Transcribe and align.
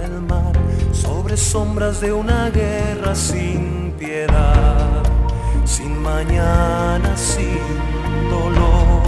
el 0.00 0.20
mar, 0.22 0.52
sobre 0.92 1.36
sombras 1.36 2.00
de 2.00 2.12
una 2.12 2.50
guerra 2.50 3.14
sin 3.14 3.92
piedad, 3.98 5.02
sin 5.64 6.00
mañana, 6.02 7.16
sin 7.16 7.58
dolor. 8.30 9.02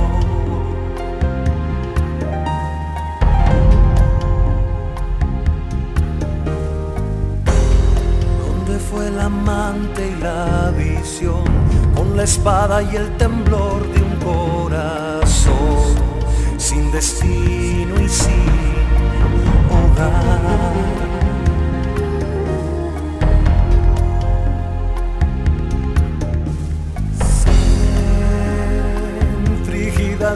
¿Dónde 8.47 8.79
fue 8.79 9.09
el 9.09 9.21
amante 9.21 10.13
y 10.17 10.23
la 10.23 10.73
visión? 10.77 11.45
Con 11.95 12.17
la 12.17 12.25
espada 12.25 12.83
y 12.83 12.97
el 12.97 13.17
temblor 13.17 13.87
de 13.93 14.03
un 14.03 14.17
corazón, 14.17 15.95
sin 16.59 16.91
destino 16.93 18.01
y 18.01 18.09
sin 18.09 18.67
hogar. 19.71 20.76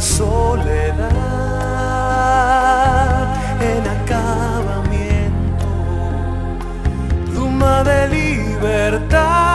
Soledad, 0.01 1.11
en 3.61 3.87
acabamiento, 3.87 5.67
pluma 7.33 7.85
de 7.85 8.09
libertad, 8.09 9.50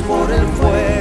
por 0.00 0.32
el 0.32 0.46
fuego. 0.46 0.91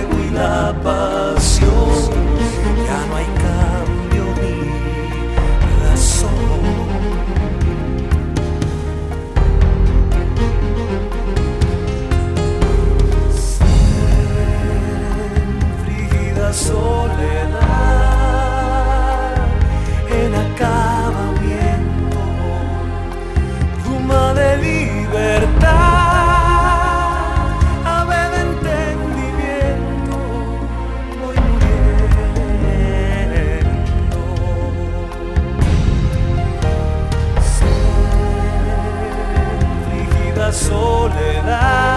soledad. 40.51 41.90